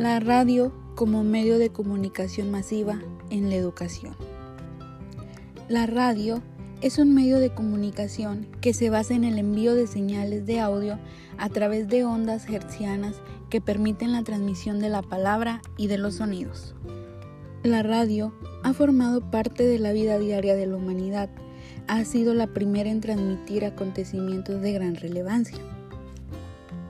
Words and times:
La 0.00 0.18
radio 0.18 0.72
como 0.96 1.22
medio 1.22 1.56
de 1.56 1.70
comunicación 1.70 2.50
masiva 2.50 3.00
en 3.30 3.48
la 3.48 3.54
educación. 3.54 4.16
La 5.68 5.86
radio 5.86 6.42
es 6.80 6.98
un 6.98 7.14
medio 7.14 7.38
de 7.38 7.54
comunicación 7.54 8.48
que 8.60 8.74
se 8.74 8.90
basa 8.90 9.14
en 9.14 9.22
el 9.22 9.38
envío 9.38 9.76
de 9.76 9.86
señales 9.86 10.46
de 10.46 10.58
audio 10.58 10.98
a 11.38 11.48
través 11.48 11.86
de 11.86 12.04
ondas 12.04 12.48
hertzianas 12.48 13.14
que 13.50 13.60
permiten 13.60 14.10
la 14.10 14.24
transmisión 14.24 14.80
de 14.80 14.88
la 14.88 15.00
palabra 15.00 15.62
y 15.76 15.86
de 15.86 15.98
los 15.98 16.16
sonidos. 16.16 16.74
La 17.62 17.84
radio 17.84 18.34
ha 18.64 18.72
formado 18.72 19.30
parte 19.30 19.64
de 19.64 19.78
la 19.78 19.92
vida 19.92 20.18
diaria 20.18 20.56
de 20.56 20.66
la 20.66 20.76
humanidad. 20.76 21.30
Ha 21.86 22.04
sido 22.04 22.34
la 22.34 22.48
primera 22.48 22.90
en 22.90 23.00
transmitir 23.00 23.64
acontecimientos 23.64 24.60
de 24.60 24.72
gran 24.72 24.96
relevancia. 24.96 25.58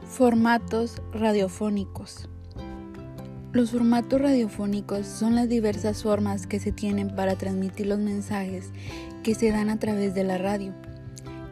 Formatos 0.08 1.02
radiofónicos. 1.12 2.30
Los 3.54 3.70
formatos 3.70 4.20
radiofónicos 4.20 5.06
son 5.06 5.36
las 5.36 5.48
diversas 5.48 6.02
formas 6.02 6.48
que 6.48 6.58
se 6.58 6.72
tienen 6.72 7.14
para 7.14 7.36
transmitir 7.36 7.86
los 7.86 8.00
mensajes 8.00 8.72
que 9.22 9.36
se 9.36 9.52
dan 9.52 9.70
a 9.70 9.78
través 9.78 10.12
de 10.12 10.24
la 10.24 10.38
radio. 10.38 10.74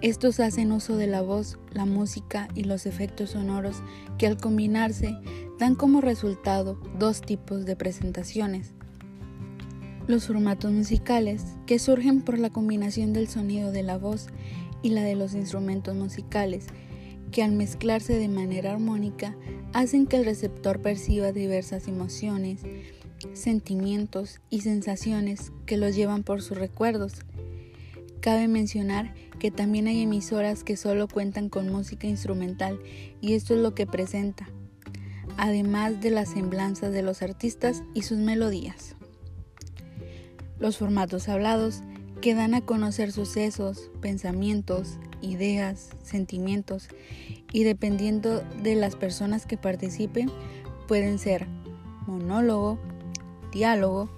Estos 0.00 0.40
hacen 0.40 0.72
uso 0.72 0.96
de 0.96 1.06
la 1.06 1.22
voz, 1.22 1.60
la 1.70 1.84
música 1.84 2.48
y 2.56 2.64
los 2.64 2.86
efectos 2.86 3.30
sonoros 3.30 3.84
que 4.18 4.26
al 4.26 4.36
combinarse 4.36 5.14
dan 5.60 5.76
como 5.76 6.00
resultado 6.00 6.76
dos 6.98 7.20
tipos 7.20 7.66
de 7.66 7.76
presentaciones. 7.76 8.74
Los 10.08 10.26
formatos 10.26 10.72
musicales, 10.72 11.44
que 11.66 11.78
surgen 11.78 12.22
por 12.22 12.36
la 12.36 12.50
combinación 12.50 13.12
del 13.12 13.28
sonido 13.28 13.70
de 13.70 13.84
la 13.84 13.96
voz 13.96 14.26
y 14.82 14.88
la 14.88 15.04
de 15.04 15.14
los 15.14 15.34
instrumentos 15.34 15.94
musicales, 15.94 16.66
que 17.32 17.42
al 17.42 17.52
mezclarse 17.52 18.18
de 18.18 18.28
manera 18.28 18.72
armónica 18.72 19.34
hacen 19.72 20.06
que 20.06 20.18
el 20.18 20.24
receptor 20.24 20.80
perciba 20.80 21.32
diversas 21.32 21.88
emociones, 21.88 22.60
sentimientos 23.32 24.40
y 24.50 24.60
sensaciones 24.60 25.50
que 25.66 25.78
los 25.78 25.96
llevan 25.96 26.22
por 26.22 26.42
sus 26.42 26.58
recuerdos. 26.58 27.14
Cabe 28.20 28.46
mencionar 28.46 29.14
que 29.40 29.50
también 29.50 29.88
hay 29.88 30.02
emisoras 30.02 30.62
que 30.62 30.76
solo 30.76 31.08
cuentan 31.08 31.48
con 31.48 31.72
música 31.72 32.06
instrumental 32.06 32.78
y 33.20 33.32
esto 33.32 33.54
es 33.54 33.60
lo 33.60 33.74
que 33.74 33.86
presenta, 33.86 34.48
además 35.36 36.00
de 36.00 36.10
las 36.10 36.30
semblanzas 36.30 36.92
de 36.92 37.02
los 37.02 37.22
artistas 37.22 37.82
y 37.94 38.02
sus 38.02 38.18
melodías. 38.18 38.94
Los 40.60 40.76
formatos 40.76 41.28
hablados 41.28 41.82
que 42.20 42.34
dan 42.34 42.54
a 42.54 42.60
conocer 42.60 43.10
sucesos, 43.10 43.90
pensamientos, 44.00 44.98
ideas, 45.22 45.90
sentimientos 46.02 46.88
y 47.52 47.64
dependiendo 47.64 48.42
de 48.62 48.74
las 48.74 48.96
personas 48.96 49.46
que 49.46 49.56
participen 49.56 50.30
pueden 50.86 51.18
ser 51.18 51.46
monólogo, 52.06 52.78
diálogo, 53.52 54.10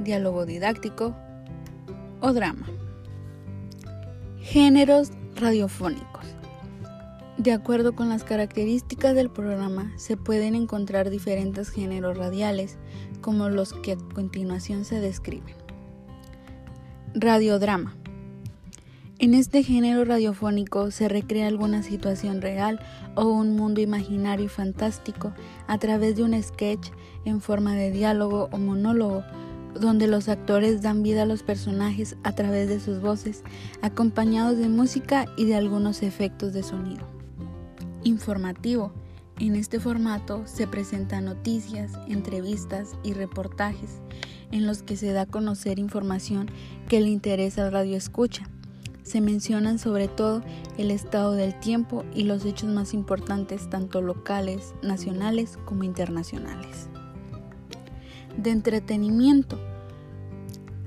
diálogo 0.00 0.46
didáctico 0.46 1.16
o 2.20 2.32
drama. 2.32 2.66
Géneros 4.40 5.10
radiofónicos. 5.36 6.26
De 7.38 7.52
acuerdo 7.52 7.96
con 7.96 8.08
las 8.08 8.24
características 8.24 9.14
del 9.14 9.30
programa, 9.30 9.92
se 9.96 10.16
pueden 10.16 10.54
encontrar 10.54 11.10
diferentes 11.10 11.70
géneros 11.70 12.16
radiales, 12.16 12.78
como 13.20 13.48
los 13.48 13.72
que 13.72 13.92
a 13.92 13.96
continuación 14.14 14.84
se 14.84 15.00
describen. 15.00 15.56
Radiodrama. 17.14 17.96
En 19.22 19.34
este 19.34 19.62
género 19.62 20.04
radiofónico 20.04 20.90
se 20.90 21.08
recrea 21.08 21.46
alguna 21.46 21.84
situación 21.84 22.42
real 22.42 22.80
o 23.14 23.28
un 23.28 23.54
mundo 23.54 23.80
imaginario 23.80 24.46
y 24.46 24.48
fantástico 24.48 25.32
a 25.68 25.78
través 25.78 26.16
de 26.16 26.24
un 26.24 26.42
sketch 26.42 26.88
en 27.24 27.40
forma 27.40 27.76
de 27.76 27.92
diálogo 27.92 28.48
o 28.50 28.58
monólogo, 28.58 29.22
donde 29.78 30.08
los 30.08 30.28
actores 30.28 30.82
dan 30.82 31.04
vida 31.04 31.22
a 31.22 31.26
los 31.26 31.44
personajes 31.44 32.16
a 32.24 32.32
través 32.32 32.68
de 32.68 32.80
sus 32.80 33.00
voces, 33.00 33.44
acompañados 33.80 34.58
de 34.58 34.68
música 34.68 35.26
y 35.36 35.44
de 35.44 35.54
algunos 35.54 36.02
efectos 36.02 36.52
de 36.52 36.64
sonido. 36.64 37.06
Informativo. 38.02 38.92
En 39.38 39.54
este 39.54 39.78
formato 39.78 40.42
se 40.48 40.66
presentan 40.66 41.26
noticias, 41.26 41.92
entrevistas 42.08 42.96
y 43.04 43.12
reportajes 43.12 44.00
en 44.50 44.66
los 44.66 44.82
que 44.82 44.96
se 44.96 45.12
da 45.12 45.22
a 45.22 45.26
conocer 45.26 45.78
información 45.78 46.50
que 46.88 47.00
le 47.00 47.08
interesa 47.08 47.64
al 47.64 47.72
radio 47.72 47.96
escucha. 47.96 48.50
Se 49.12 49.20
mencionan 49.20 49.78
sobre 49.78 50.08
todo 50.08 50.40
el 50.78 50.90
estado 50.90 51.32
del 51.32 51.60
tiempo 51.60 52.02
y 52.14 52.22
los 52.22 52.46
hechos 52.46 52.70
más 52.70 52.94
importantes 52.94 53.68
tanto 53.68 54.00
locales, 54.00 54.72
nacionales 54.80 55.58
como 55.66 55.84
internacionales. 55.84 56.88
De 58.38 58.48
entretenimiento. 58.48 59.58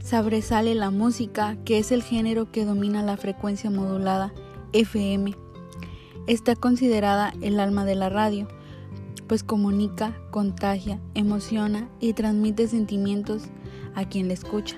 Sobresale 0.04 0.74
la 0.74 0.90
música, 0.90 1.56
que 1.66 1.78
es 1.78 1.92
el 1.92 2.02
género 2.02 2.52
que 2.52 2.66
domina 2.66 3.04
la 3.04 3.16
frecuencia 3.16 3.70
modulada 3.70 4.34
FM. 4.74 5.36
Está 6.26 6.56
considerada 6.56 7.32
el 7.42 7.60
alma 7.60 7.86
de 7.86 7.94
la 7.94 8.10
radio, 8.10 8.48
pues 9.28 9.44
comunica, 9.44 10.18
contagia, 10.32 11.00
emociona 11.14 11.88
y 12.00 12.14
transmite 12.14 12.68
sentimientos 12.68 13.44
a 13.94 14.10
quien 14.10 14.30
la 14.30 14.34
escucha. 14.34 14.78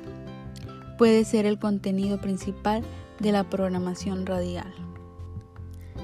Puede 0.97 1.23
ser 1.23 1.45
el 1.45 1.59
contenido 1.59 2.19
principal 2.19 2.83
de 3.19 3.31
la 3.31 3.43
programación 3.49 4.25
radial. 4.25 4.73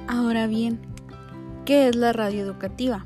Ahora 0.08 0.48
bien, 0.48 0.82
¿qué 1.66 1.88
es 1.88 1.96
la 1.96 2.14
radio 2.14 2.42
educativa? 2.42 3.06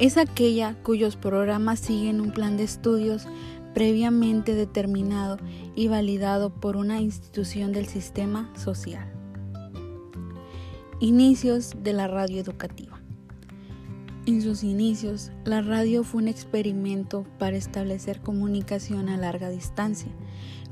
Es 0.00 0.16
aquella 0.16 0.74
cuyos 0.82 1.16
programas 1.16 1.78
siguen 1.78 2.20
un 2.20 2.32
plan 2.32 2.56
de 2.56 2.64
estudios 2.64 3.26
previamente 3.74 4.54
determinado 4.54 5.38
y 5.74 5.88
validado 5.88 6.50
por 6.50 6.76
una 6.76 7.00
institución 7.00 7.72
del 7.72 7.86
sistema 7.86 8.50
social. 8.56 9.12
Inicios 11.00 11.74
de 11.82 11.92
la 11.92 12.06
radio 12.06 12.40
educativa. 12.40 13.00
En 14.26 14.40
sus 14.40 14.64
inicios, 14.64 15.32
la 15.44 15.60
radio 15.60 16.02
fue 16.02 16.22
un 16.22 16.28
experimento 16.28 17.26
para 17.38 17.56
establecer 17.56 18.20
comunicación 18.20 19.10
a 19.10 19.18
larga 19.18 19.50
distancia. 19.50 20.10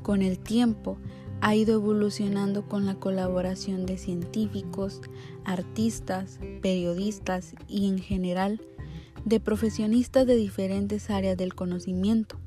Con 0.01 0.23
el 0.23 0.39
tiempo, 0.39 0.97
ha 1.43 1.55
ido 1.55 1.73
evolucionando 1.73 2.69
con 2.69 2.85
la 2.85 2.95
colaboración 2.95 3.85
de 3.85 3.97
científicos, 3.97 5.01
artistas, 5.43 6.39
periodistas 6.61 7.53
y 7.67 7.89
en 7.89 7.99
general 7.99 8.61
de 9.25 9.41
profesionistas 9.41 10.25
de 10.25 10.37
diferentes 10.37 11.09
áreas 11.09 11.35
del 11.35 11.53
conocimiento. 11.53 12.37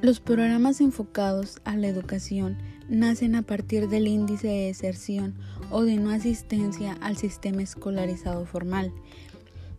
Los 0.00 0.20
programas 0.20 0.80
enfocados 0.80 1.60
a 1.64 1.76
la 1.76 1.88
educación 1.88 2.56
nacen 2.88 3.34
a 3.34 3.42
partir 3.42 3.88
del 3.88 4.06
índice 4.06 4.46
de 4.46 4.66
deserción 4.66 5.34
o 5.72 5.82
de 5.82 5.96
no 5.96 6.10
asistencia 6.10 6.96
al 7.00 7.16
sistema 7.16 7.62
escolarizado 7.62 8.46
formal 8.46 8.92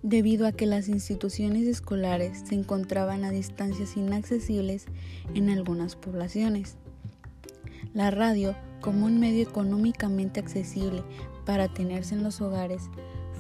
debido 0.03 0.45
a 0.45 0.51
que 0.51 0.65
las 0.65 0.89
instituciones 0.89 1.65
escolares 1.67 2.43
se 2.45 2.55
encontraban 2.55 3.23
a 3.23 3.31
distancias 3.31 3.95
inaccesibles 3.95 4.87
en 5.33 5.49
algunas 5.49 5.95
poblaciones. 5.95 6.75
La 7.93 8.11
radio, 8.11 8.55
como 8.81 9.05
un 9.05 9.19
medio 9.19 9.43
económicamente 9.43 10.39
accesible 10.39 11.03
para 11.45 11.67
tenerse 11.67 12.15
en 12.15 12.23
los 12.23 12.41
hogares, 12.41 12.89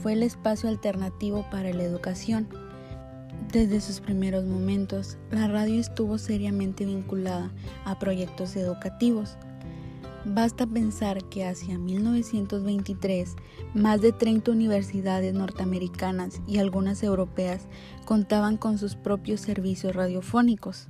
fue 0.01 0.13
el 0.13 0.23
espacio 0.23 0.69
alternativo 0.69 1.45
para 1.51 1.73
la 1.73 1.83
educación. 1.83 2.47
Desde 3.51 3.81
sus 3.81 3.99
primeros 3.99 4.45
momentos, 4.45 5.17
la 5.31 5.47
radio 5.47 5.79
estuvo 5.79 6.17
seriamente 6.17 6.85
vinculada 6.85 7.51
a 7.85 7.97
proyectos 7.99 8.55
educativos, 8.55 9.37
Basta 10.25 10.67
pensar 10.67 11.23
que 11.29 11.45
hacia 11.45 11.77
1923 11.77 13.35
más 13.73 14.01
de 14.01 14.11
30 14.11 14.51
universidades 14.51 15.33
norteamericanas 15.33 16.41
y 16.45 16.57
algunas 16.57 17.01
europeas 17.03 17.67
contaban 18.05 18.57
con 18.57 18.77
sus 18.77 18.95
propios 18.95 19.39
servicios 19.39 19.95
radiofónicos. 19.95 20.89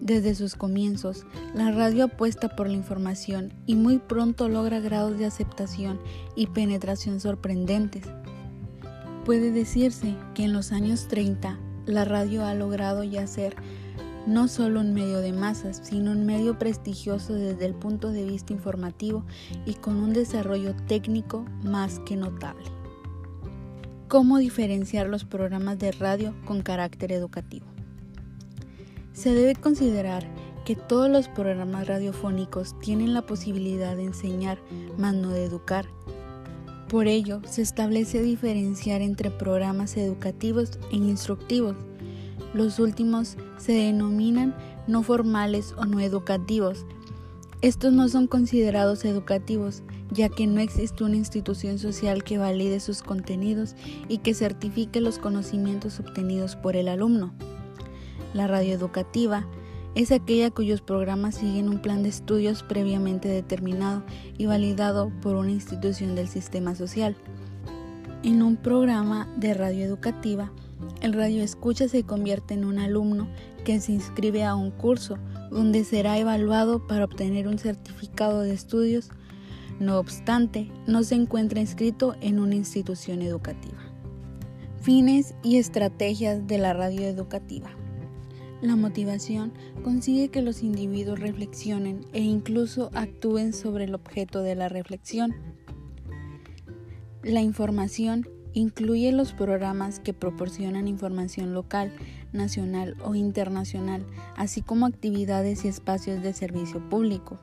Desde 0.00 0.34
sus 0.34 0.54
comienzos, 0.54 1.26
la 1.54 1.72
radio 1.72 2.04
apuesta 2.04 2.54
por 2.54 2.68
la 2.68 2.74
información 2.74 3.52
y 3.66 3.74
muy 3.74 3.98
pronto 3.98 4.48
logra 4.48 4.78
grados 4.78 5.18
de 5.18 5.26
aceptación 5.26 6.00
y 6.36 6.46
penetración 6.46 7.20
sorprendentes. 7.20 8.04
Puede 9.24 9.50
decirse 9.50 10.14
que 10.34 10.44
en 10.44 10.52
los 10.52 10.72
años 10.72 11.08
30 11.08 11.58
la 11.86 12.04
radio 12.04 12.44
ha 12.44 12.54
logrado 12.54 13.02
ya 13.02 13.26
ser 13.26 13.56
no 14.26 14.46
solo 14.46 14.80
un 14.80 14.92
medio 14.92 15.18
de 15.18 15.32
masas, 15.32 15.80
sino 15.82 16.12
un 16.12 16.26
medio 16.26 16.58
prestigioso 16.58 17.32
desde 17.32 17.66
el 17.66 17.74
punto 17.74 18.12
de 18.12 18.24
vista 18.24 18.52
informativo 18.52 19.24
y 19.66 19.74
con 19.74 19.96
un 19.96 20.12
desarrollo 20.12 20.74
técnico 20.86 21.44
más 21.64 21.98
que 22.00 22.16
notable. 22.16 22.64
¿Cómo 24.06 24.38
diferenciar 24.38 25.08
los 25.08 25.24
programas 25.24 25.78
de 25.78 25.92
radio 25.92 26.34
con 26.44 26.62
carácter 26.62 27.12
educativo? 27.12 27.66
Se 29.18 29.34
debe 29.34 29.56
considerar 29.56 30.24
que 30.64 30.76
todos 30.76 31.10
los 31.10 31.26
programas 31.26 31.88
radiofónicos 31.88 32.78
tienen 32.78 33.14
la 33.14 33.22
posibilidad 33.22 33.96
de 33.96 34.04
enseñar, 34.04 34.60
más 34.96 35.12
no 35.12 35.30
de 35.30 35.42
educar. 35.42 35.86
Por 36.88 37.08
ello, 37.08 37.40
se 37.44 37.62
establece 37.62 38.22
diferenciar 38.22 39.02
entre 39.02 39.32
programas 39.32 39.96
educativos 39.96 40.78
e 40.92 40.98
instructivos. 40.98 41.74
Los 42.54 42.78
últimos 42.78 43.36
se 43.56 43.72
denominan 43.72 44.54
no 44.86 45.02
formales 45.02 45.74
o 45.76 45.84
no 45.84 45.98
educativos. 45.98 46.86
Estos 47.60 47.92
no 47.92 48.08
son 48.08 48.28
considerados 48.28 49.04
educativos, 49.04 49.82
ya 50.12 50.28
que 50.28 50.46
no 50.46 50.60
existe 50.60 51.02
una 51.02 51.16
institución 51.16 51.80
social 51.80 52.22
que 52.22 52.38
valide 52.38 52.78
sus 52.78 53.02
contenidos 53.02 53.74
y 54.08 54.18
que 54.18 54.32
certifique 54.32 55.00
los 55.00 55.18
conocimientos 55.18 55.98
obtenidos 55.98 56.54
por 56.54 56.76
el 56.76 56.86
alumno. 56.86 57.34
La 58.34 58.46
radio 58.46 58.74
educativa 58.74 59.46
es 59.94 60.12
aquella 60.12 60.50
cuyos 60.50 60.80
programas 60.80 61.36
siguen 61.36 61.68
un 61.68 61.80
plan 61.80 62.02
de 62.02 62.10
estudios 62.10 62.62
previamente 62.62 63.28
determinado 63.28 64.04
y 64.36 64.46
validado 64.46 65.10
por 65.22 65.36
una 65.36 65.50
institución 65.50 66.14
del 66.14 66.28
sistema 66.28 66.74
social. 66.74 67.16
En 68.22 68.42
un 68.42 68.56
programa 68.56 69.28
de 69.36 69.54
radio 69.54 69.84
educativa, 69.84 70.52
el 71.00 71.14
radio 71.14 71.42
escucha 71.42 71.88
se 71.88 72.04
convierte 72.04 72.54
en 72.54 72.64
un 72.64 72.78
alumno 72.78 73.28
que 73.64 73.80
se 73.80 73.92
inscribe 73.92 74.44
a 74.44 74.54
un 74.54 74.70
curso 74.70 75.18
donde 75.50 75.84
será 75.84 76.18
evaluado 76.18 76.86
para 76.86 77.04
obtener 77.04 77.48
un 77.48 77.58
certificado 77.58 78.42
de 78.42 78.52
estudios. 78.52 79.10
No 79.80 79.98
obstante, 79.98 80.70
no 80.86 81.02
se 81.02 81.14
encuentra 81.14 81.60
inscrito 81.60 82.14
en 82.20 82.38
una 82.38 82.56
institución 82.56 83.22
educativa. 83.22 83.78
Fines 84.82 85.34
y 85.42 85.56
estrategias 85.56 86.46
de 86.46 86.58
la 86.58 86.72
radio 86.72 87.02
educativa. 87.02 87.77
La 88.60 88.74
motivación 88.74 89.52
consigue 89.84 90.30
que 90.30 90.42
los 90.42 90.62
individuos 90.62 91.20
reflexionen 91.20 92.04
e 92.12 92.20
incluso 92.20 92.90
actúen 92.92 93.52
sobre 93.52 93.84
el 93.84 93.94
objeto 93.94 94.42
de 94.42 94.56
la 94.56 94.68
reflexión. 94.68 95.34
La 97.22 97.40
información 97.40 98.28
incluye 98.54 99.12
los 99.12 99.32
programas 99.32 100.00
que 100.00 100.12
proporcionan 100.12 100.88
información 100.88 101.54
local, 101.54 101.92
nacional 102.32 102.96
o 103.04 103.14
internacional, 103.14 104.04
así 104.36 104.62
como 104.62 104.86
actividades 104.86 105.64
y 105.64 105.68
espacios 105.68 106.22
de 106.22 106.32
servicio 106.32 106.88
público. 106.88 107.38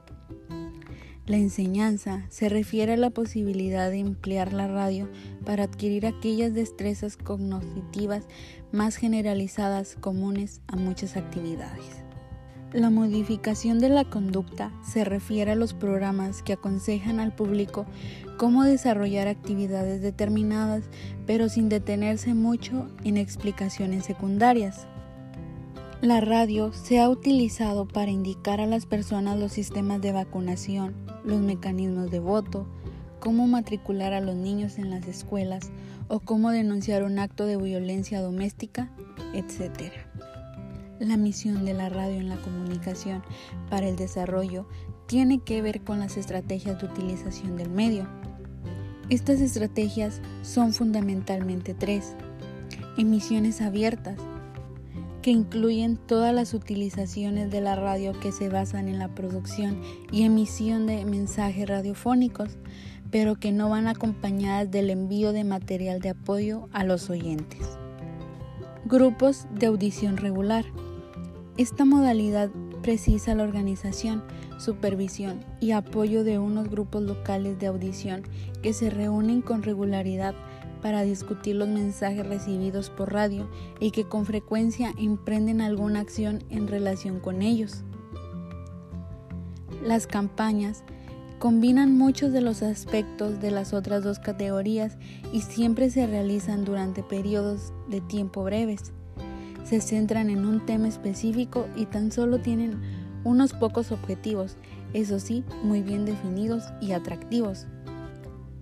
La 1.27 1.37
enseñanza 1.37 2.23
se 2.29 2.49
refiere 2.49 2.93
a 2.93 2.97
la 2.97 3.09
posibilidad 3.09 3.89
de 3.89 3.97
emplear 3.97 4.53
la 4.53 4.67
radio 4.67 5.09
para 5.43 5.63
adquirir 5.63 6.05
aquellas 6.05 6.53
destrezas 6.53 7.17
cognitivas 7.17 8.27
más 8.71 8.95
generalizadas 8.95 9.97
comunes 9.99 10.61
a 10.67 10.75
muchas 10.75 11.17
actividades. 11.17 12.05
La 12.73 12.91
modificación 12.91 13.79
de 13.79 13.89
la 13.89 14.03
conducta 14.03 14.71
se 14.83 15.03
refiere 15.03 15.53
a 15.53 15.55
los 15.55 15.73
programas 15.73 16.43
que 16.43 16.53
aconsejan 16.53 17.19
al 17.19 17.33
público 17.33 17.87
cómo 18.37 18.63
desarrollar 18.63 19.27
actividades 19.27 20.03
determinadas, 20.03 20.83
pero 21.25 21.49
sin 21.49 21.69
detenerse 21.69 22.35
mucho 22.35 22.87
en 23.03 23.17
explicaciones 23.17 24.05
secundarias. 24.05 24.87
La 26.01 26.19
radio 26.19 26.73
se 26.73 26.99
ha 26.99 27.09
utilizado 27.09 27.87
para 27.87 28.11
indicar 28.11 28.59
a 28.59 28.67
las 28.67 28.85
personas 28.85 29.39
los 29.39 29.53
sistemas 29.53 30.01
de 30.01 30.11
vacunación, 30.11 30.93
los 31.23 31.39
mecanismos 31.39 32.11
de 32.11 32.19
voto, 32.19 32.67
cómo 33.21 33.47
matricular 33.47 34.11
a 34.13 34.19
los 34.19 34.35
niños 34.35 34.77
en 34.77 34.89
las 34.89 35.07
escuelas 35.07 35.71
o 36.09 36.19
cómo 36.19 36.51
denunciar 36.51 37.03
un 37.03 37.17
acto 37.17 37.45
de 37.45 37.55
violencia 37.55 38.21
doméstica, 38.21 38.91
etc. 39.33 39.93
La 40.99 41.15
misión 41.15 41.63
de 41.63 41.73
la 41.73 41.87
radio 41.87 42.17
en 42.17 42.27
la 42.27 42.37
comunicación 42.37 43.23
para 43.69 43.87
el 43.87 43.95
desarrollo 43.95 44.67
tiene 45.07 45.39
que 45.39 45.61
ver 45.61 45.81
con 45.81 45.99
las 45.99 46.17
estrategias 46.17 46.79
de 46.79 46.87
utilización 46.87 47.55
del 47.55 47.69
medio. 47.69 48.05
Estas 49.09 49.39
estrategias 49.39 50.19
son 50.41 50.73
fundamentalmente 50.73 51.73
tres. 51.73 52.15
Emisiones 52.97 53.61
abiertas, 53.61 54.17
que 55.25 55.31
incluyen 55.31 55.97
todas 55.97 56.35
las 56.35 56.53
utilizaciones 56.53 57.49
de 57.49 57.59
la 57.59 57.75
radio 57.75 58.13
que 58.19 58.31
se 58.31 58.47
basan 58.47 58.87
en 58.87 58.99
la 58.99 59.07
producción 59.07 59.81
y 60.11 60.21
emisión 60.21 60.85
de 60.85 61.03
mensajes 61.03 61.67
radiofónicos, 61.67 62.59
pero 63.09 63.33
que 63.33 63.51
no 63.51 63.67
van 63.67 63.87
acompañadas 63.87 64.69
del 64.69 64.91
envío 64.91 65.33
de 65.33 65.43
material 65.43 65.99
de 65.99 66.09
apoyo 66.09 66.69
a 66.73 66.83
los 66.83 67.09
oyentes. 67.09 67.59
Grupos 68.85 69.47
de 69.51 69.65
audición 69.65 70.17
regular. 70.17 70.63
Esta 71.57 71.85
modalidad 71.85 72.51
precisa 72.83 73.33
la 73.33 73.45
organización, 73.45 74.23
supervisión 74.59 75.43
y 75.59 75.71
apoyo 75.71 76.23
de 76.23 76.37
unos 76.37 76.69
grupos 76.69 77.01
locales 77.01 77.57
de 77.57 77.65
audición 77.65 78.21
que 78.61 78.73
se 78.73 78.91
reúnen 78.91 79.41
con 79.41 79.63
regularidad 79.63 80.35
para 80.85 81.01
discutir 81.01 81.55
los 81.55 81.67
mensajes 81.67 82.27
recibidos 82.27 82.91
por 82.91 83.11
radio 83.11 83.49
y 83.79 83.89
que 83.89 84.03
con 84.03 84.23
frecuencia 84.23 84.93
emprenden 84.99 85.59
alguna 85.59 85.99
acción 85.99 86.43
en 86.51 86.67
relación 86.67 87.19
con 87.19 87.41
ellos. 87.41 87.81
Las 89.83 90.05
campañas 90.05 90.83
combinan 91.39 91.97
muchos 91.97 92.31
de 92.31 92.41
los 92.41 92.61
aspectos 92.61 93.41
de 93.41 93.49
las 93.49 93.73
otras 93.73 94.03
dos 94.03 94.19
categorías 94.19 94.99
y 95.33 95.41
siempre 95.41 95.89
se 95.89 96.05
realizan 96.05 96.65
durante 96.65 97.01
periodos 97.01 97.73
de 97.89 98.01
tiempo 98.01 98.43
breves. 98.43 98.93
Se 99.63 99.81
centran 99.81 100.29
en 100.29 100.45
un 100.45 100.67
tema 100.67 100.87
específico 100.87 101.65
y 101.75 101.87
tan 101.87 102.11
solo 102.11 102.41
tienen 102.41 102.79
unos 103.23 103.53
pocos 103.53 103.91
objetivos, 103.91 104.55
eso 104.93 105.17
sí, 105.17 105.43
muy 105.63 105.81
bien 105.81 106.05
definidos 106.05 106.65
y 106.79 106.91
atractivos. 106.91 107.65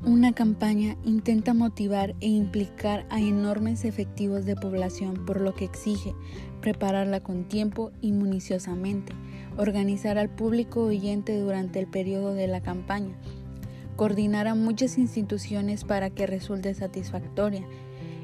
Una 0.05 0.33
campaña 0.33 0.97
intenta 1.05 1.53
motivar 1.53 2.13
e 2.19 2.27
implicar 2.27 3.05
a 3.09 3.21
enormes 3.21 3.85
efectivos 3.85 4.44
de 4.44 4.57
población, 4.57 5.25
por 5.25 5.39
lo 5.39 5.55
que 5.55 5.63
exige 5.63 6.13
prepararla 6.59 7.21
con 7.21 7.47
tiempo 7.47 7.94
y 8.01 8.11
municiosamente, 8.11 9.13
organizar 9.55 10.17
al 10.17 10.29
público 10.29 10.83
oyente 10.83 11.39
durante 11.39 11.79
el 11.79 11.88
periodo 11.88 12.33
de 12.33 12.47
la 12.47 12.61
campaña, 12.61 13.15
coordinar 13.95 14.50
a 14.50 14.55
muchas 14.55 14.97
instituciones 14.97 15.85
para 15.85 16.09
que 16.09 16.27
resulte 16.27 16.73
satisfactoria 16.73 17.65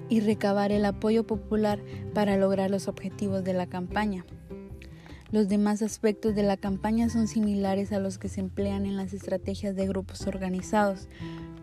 y 0.09 0.19
recabar 0.19 0.73
el 0.73 0.83
apoyo 0.83 1.25
popular 1.25 1.79
para 2.13 2.35
lograr 2.35 2.69
los 2.71 2.89
objetivos 2.89 3.45
de 3.45 3.53
la 3.53 3.67
campaña. 3.67 4.25
Los 5.31 5.47
demás 5.47 5.83
aspectos 5.83 6.33
de 6.33 6.41
la 6.41 6.57
campaña 6.57 7.07
son 7.07 7.27
similares 7.27 7.91
a 7.93 7.99
los 7.99 8.17
que 8.17 8.29
se 8.29 8.41
emplean 8.41 8.87
en 8.87 8.97
las 8.97 9.13
estrategias 9.13 9.75
de 9.75 9.87
grupos 9.87 10.25
organizados, 10.25 11.07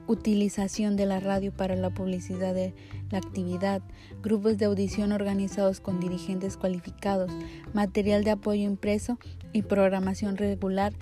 utilización 0.06 0.96
de 0.96 1.06
la 1.06 1.20
radio 1.20 1.52
para 1.52 1.76
la 1.76 1.90
publicidad 1.90 2.54
de 2.54 2.74
la 3.10 3.18
actividad, 3.18 3.82
grupos 4.22 4.58
de 4.58 4.66
audición 4.66 5.12
organizados 5.12 5.80
con 5.80 6.00
dirigentes 6.00 6.56
cualificados, 6.56 7.30
material 7.72 8.24
de 8.24 8.32
apoyo 8.32 8.62
impreso 8.62 9.18
y 9.52 9.62
programación 9.62 10.36
regular 10.36 10.92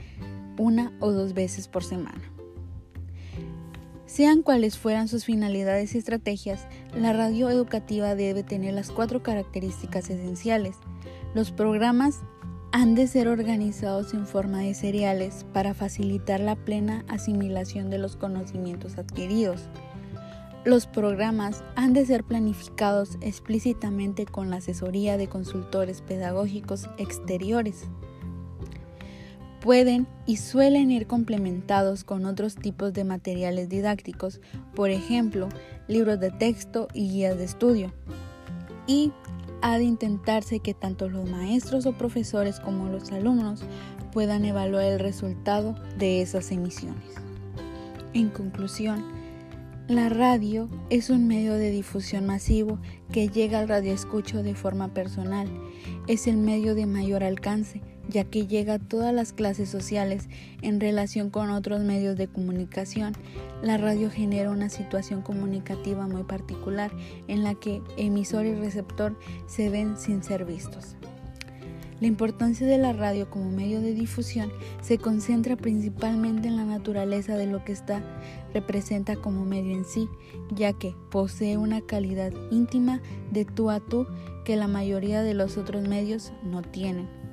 una 0.58 0.92
o 1.00 1.12
dos 1.12 1.34
veces 1.34 1.68
por 1.68 1.84
semana. 1.84 2.22
Sean 4.06 4.42
cuales 4.42 4.78
fueran 4.78 5.08
sus 5.08 5.24
finalidades 5.24 5.94
y 5.94 5.98
estrategias, 5.98 6.68
la 6.94 7.12
radio 7.12 7.50
educativa 7.50 8.14
debe 8.14 8.44
tener 8.44 8.72
las 8.72 8.90
cuatro 8.90 9.24
características 9.24 10.08
esenciales. 10.08 10.76
Los 11.34 11.50
programas 11.50 12.20
han 12.74 12.96
de 12.96 13.06
ser 13.06 13.28
organizados 13.28 14.14
en 14.14 14.26
forma 14.26 14.58
de 14.58 14.74
seriales 14.74 15.46
para 15.52 15.74
facilitar 15.74 16.40
la 16.40 16.56
plena 16.56 17.04
asimilación 17.06 17.88
de 17.88 17.98
los 17.98 18.16
conocimientos 18.16 18.98
adquiridos. 18.98 19.68
Los 20.64 20.88
programas 20.88 21.62
han 21.76 21.92
de 21.92 22.04
ser 22.04 22.24
planificados 22.24 23.16
explícitamente 23.20 24.26
con 24.26 24.50
la 24.50 24.56
asesoría 24.56 25.16
de 25.16 25.28
consultores 25.28 26.02
pedagógicos 26.02 26.90
exteriores. 26.98 27.84
Pueden 29.60 30.08
y 30.26 30.38
suelen 30.38 30.90
ir 30.90 31.06
complementados 31.06 32.02
con 32.02 32.26
otros 32.26 32.56
tipos 32.56 32.92
de 32.92 33.04
materiales 33.04 33.68
didácticos, 33.68 34.40
por 34.74 34.90
ejemplo, 34.90 35.48
libros 35.86 36.18
de 36.18 36.32
texto 36.32 36.88
y 36.92 37.08
guías 37.08 37.38
de 37.38 37.44
estudio. 37.44 37.92
Y 38.88 39.12
ha 39.64 39.78
de 39.78 39.84
intentarse 39.84 40.60
que 40.60 40.74
tanto 40.74 41.08
los 41.08 41.28
maestros 41.30 41.86
o 41.86 41.94
profesores 41.94 42.60
como 42.60 42.90
los 42.90 43.10
alumnos 43.12 43.64
puedan 44.12 44.44
evaluar 44.44 44.84
el 44.84 45.00
resultado 45.00 45.74
de 45.96 46.20
esas 46.20 46.52
emisiones. 46.52 47.14
En 48.12 48.28
conclusión, 48.28 49.02
la 49.88 50.10
radio 50.10 50.68
es 50.90 51.08
un 51.08 51.26
medio 51.26 51.54
de 51.54 51.70
difusión 51.70 52.26
masivo 52.26 52.78
que 53.10 53.28
llega 53.28 53.58
al 53.58 53.68
radioescucho 53.68 54.42
de 54.42 54.54
forma 54.54 54.92
personal. 54.92 55.48
Es 56.08 56.26
el 56.26 56.36
medio 56.36 56.74
de 56.74 56.84
mayor 56.84 57.24
alcance 57.24 57.80
ya 58.08 58.24
que 58.24 58.46
llega 58.46 58.74
a 58.74 58.78
todas 58.78 59.14
las 59.14 59.32
clases 59.32 59.68
sociales 59.68 60.28
en 60.62 60.80
relación 60.80 61.30
con 61.30 61.50
otros 61.50 61.80
medios 61.80 62.16
de 62.16 62.28
comunicación. 62.28 63.12
La 63.62 63.76
radio 63.76 64.10
genera 64.10 64.50
una 64.50 64.68
situación 64.68 65.22
comunicativa 65.22 66.06
muy 66.06 66.24
particular 66.24 66.90
en 67.28 67.44
la 67.44 67.54
que 67.54 67.82
emisor 67.96 68.46
y 68.46 68.54
receptor 68.54 69.18
se 69.46 69.70
ven 69.70 69.96
sin 69.96 70.22
ser 70.22 70.44
vistos. 70.44 70.96
La 72.00 72.08
importancia 72.08 72.66
de 72.66 72.76
la 72.76 72.92
radio 72.92 73.30
como 73.30 73.50
medio 73.50 73.80
de 73.80 73.94
difusión 73.94 74.52
se 74.82 74.98
concentra 74.98 75.56
principalmente 75.56 76.48
en 76.48 76.56
la 76.56 76.64
naturaleza 76.64 77.36
de 77.36 77.46
lo 77.46 77.64
que 77.64 77.72
está 77.72 78.02
representa 78.52 79.16
como 79.16 79.44
medio 79.44 79.74
en 79.74 79.84
sí, 79.84 80.08
ya 80.54 80.72
que 80.72 80.94
posee 81.10 81.56
una 81.56 81.80
calidad 81.80 82.32
íntima 82.50 83.00
de 83.32 83.44
tú 83.44 83.70
a 83.70 83.80
tú 83.80 84.06
que 84.44 84.56
la 84.56 84.68
mayoría 84.68 85.22
de 85.22 85.34
los 85.34 85.56
otros 85.56 85.88
medios 85.88 86.32
no 86.42 86.62
tienen. 86.62 87.23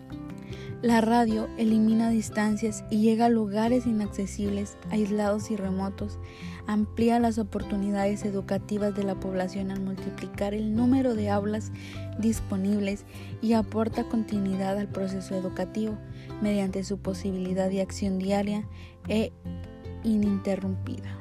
La 0.81 0.99
radio 0.99 1.47
elimina 1.59 2.09
distancias 2.09 2.83
y 2.89 3.01
llega 3.01 3.25
a 3.25 3.29
lugares 3.29 3.85
inaccesibles, 3.85 4.77
aislados 4.89 5.51
y 5.51 5.55
remotos, 5.55 6.17
amplía 6.65 7.19
las 7.19 7.37
oportunidades 7.37 8.25
educativas 8.25 8.95
de 8.95 9.03
la 9.03 9.13
población 9.13 9.69
al 9.69 9.79
multiplicar 9.79 10.55
el 10.55 10.75
número 10.75 11.13
de 11.13 11.29
aulas 11.29 11.71
disponibles 12.17 13.05
y 13.43 13.53
aporta 13.53 14.09
continuidad 14.09 14.79
al 14.79 14.87
proceso 14.87 15.35
educativo 15.35 15.99
mediante 16.41 16.83
su 16.83 16.97
posibilidad 16.97 17.69
de 17.69 17.81
acción 17.81 18.17
diaria 18.17 18.67
e 19.07 19.31
ininterrumpida. 20.03 21.20